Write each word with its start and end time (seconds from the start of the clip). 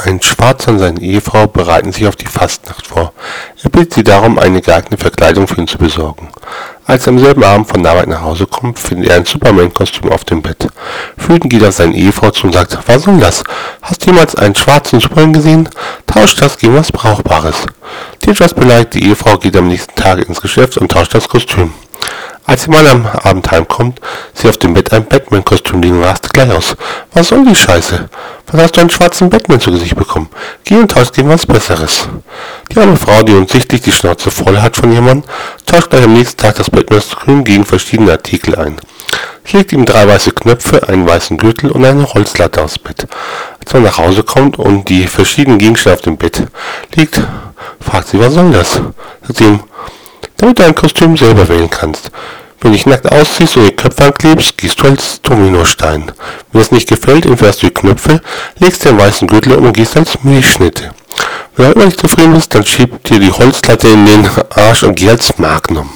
Ein 0.00 0.22
Schwarzer 0.22 0.70
und 0.70 0.78
seine 0.78 1.00
Ehefrau 1.00 1.48
bereiten 1.48 1.90
sich 1.90 2.06
auf 2.06 2.14
die 2.14 2.26
Fastnacht 2.26 2.86
vor. 2.86 3.12
Er 3.64 3.70
bittet 3.70 3.94
sie 3.94 4.04
darum, 4.04 4.38
eine 4.38 4.60
geeignete 4.60 4.96
Verkleidung 4.96 5.48
für 5.48 5.60
ihn 5.60 5.66
zu 5.66 5.76
besorgen. 5.76 6.28
Als 6.86 7.06
er 7.06 7.14
am 7.14 7.18
selben 7.18 7.42
Abend 7.42 7.68
von 7.68 7.82
der 7.82 7.90
Arbeit 7.90 8.06
nach 8.06 8.22
Hause 8.22 8.46
kommt, 8.46 8.78
findet 8.78 9.10
er 9.10 9.16
ein 9.16 9.24
Superman-Kostüm 9.24 10.12
auf 10.12 10.24
dem 10.24 10.40
Bett. 10.40 10.68
Wütend 11.16 11.50
geht 11.50 11.62
er 11.62 11.72
seine 11.72 11.96
Ehefrau 11.96 12.30
zu 12.30 12.46
und 12.46 12.52
sagt, 12.52 12.78
was 12.86 13.02
soll 13.02 13.18
das? 13.18 13.42
Hast 13.82 14.06
du 14.06 14.10
jemals 14.10 14.36
einen 14.36 14.54
schwarzen 14.54 15.00
Superman 15.00 15.32
gesehen? 15.32 15.68
Tausch 16.06 16.36
das 16.36 16.56
gegen 16.56 16.76
was 16.76 16.92
Brauchbares. 16.92 17.66
Die 18.22 18.30
etwas 18.30 18.54
beleidigte 18.54 19.00
Ehefrau 19.00 19.36
geht 19.36 19.56
am 19.56 19.66
nächsten 19.66 19.96
Tag 19.96 20.20
ins 20.28 20.40
Geschäft 20.40 20.78
und 20.78 20.92
tauscht 20.92 21.12
das 21.12 21.28
Kostüm. 21.28 21.72
Als 22.48 22.62
sie 22.62 22.70
mal 22.70 22.86
am 22.86 23.04
Abend 23.04 23.50
heimkommt, 23.50 24.00
sie 24.32 24.48
auf 24.48 24.56
dem 24.56 24.72
Bett 24.72 24.90
ein 24.94 25.04
Batman-Kostüm 25.04 25.82
liegen 25.82 25.98
und 25.98 26.04
rastet 26.04 26.32
gleich 26.32 26.50
aus. 26.50 26.76
Was 27.12 27.28
soll 27.28 27.44
die 27.44 27.54
Scheiße? 27.54 28.08
Was 28.50 28.62
hast 28.62 28.76
du 28.76 28.80
einen 28.80 28.88
schwarzen 28.88 29.28
Batman 29.28 29.60
zu 29.60 29.70
Gesicht 29.70 29.94
bekommen? 29.94 30.30
Geh 30.64 30.76
und 30.76 30.90
tausch 30.90 31.12
gegen 31.12 31.28
was 31.28 31.44
Besseres. 31.44 32.08
Die 32.72 32.78
arme 32.78 32.96
Frau, 32.96 33.22
die 33.22 33.34
uns 33.34 33.52
sichtlich 33.52 33.82
die 33.82 33.92
Schnauze 33.92 34.30
voll 34.30 34.58
hat 34.62 34.76
von 34.76 34.90
jemandem, 34.90 35.28
tauscht 35.66 35.90
gleich 35.90 36.04
am 36.04 36.14
nächsten 36.14 36.40
Tag 36.40 36.54
das 36.54 36.70
Batman-Kostüm 36.70 37.44
gegen 37.44 37.66
verschiedene 37.66 38.12
Artikel 38.12 38.56
ein. 38.56 38.78
Sie 39.44 39.58
legt 39.58 39.72
ihm 39.72 39.84
drei 39.84 40.08
weiße 40.08 40.30
Knöpfe, 40.30 40.88
einen 40.88 41.06
weißen 41.06 41.36
Gürtel 41.36 41.70
und 41.70 41.84
eine 41.84 42.14
Holzlatte 42.14 42.62
aufs 42.62 42.78
Bett. 42.78 43.06
Als 43.62 43.74
man 43.74 43.82
nach 43.82 43.98
Hause 43.98 44.22
kommt 44.22 44.58
und 44.58 44.88
die 44.88 45.06
verschiedenen 45.06 45.58
Gegenstände 45.58 45.98
auf 45.98 46.02
dem 46.02 46.16
Bett 46.16 46.44
liegt, 46.94 47.20
fragt 47.78 48.08
sie, 48.08 48.18
was 48.18 48.32
soll 48.32 48.52
das? 48.52 48.80
Sagt 49.20 49.36
sie 49.36 49.44
ihm, 49.44 49.60
damit 50.38 50.58
du 50.58 50.64
ein 50.64 50.74
Kostüm 50.74 51.14
selber 51.14 51.46
wählen 51.46 51.68
kannst. 51.68 52.10
Wenn 52.60 52.72
dich 52.72 52.86
nackt 52.86 53.10
ausziehst 53.10 53.56
und 53.56 53.66
die 53.66 53.76
Köpfe 53.76 54.04
anklebst, 54.04 54.58
gehst 54.58 54.80
du 54.80 54.88
als 54.88 55.22
Dominostein. 55.22 56.10
Wenn 56.52 56.60
es 56.60 56.72
nicht 56.72 56.88
gefällt, 56.88 57.24
entfährst 57.24 57.62
du 57.62 57.68
die 57.68 57.74
Knöpfe, 57.74 58.20
legst 58.58 58.84
den 58.84 58.98
weißen 58.98 59.28
Gürtel 59.28 59.54
und 59.54 59.72
gehst 59.72 59.96
als 59.96 60.22
Milchschnitte. 60.22 60.90
Wenn 61.56 61.66
du 61.66 61.72
immer 61.72 61.86
nicht 61.86 62.00
zufrieden 62.00 62.34
bist, 62.34 62.54
dann 62.54 62.64
schieb 62.64 63.02
dir 63.04 63.20
die 63.20 63.32
Holzlatte 63.32 63.88
in 63.88 64.06
den 64.06 64.28
Arsch 64.50 64.82
und 64.82 64.96
geh 64.96 65.10
als 65.10 65.38
Magnum. 65.38 65.90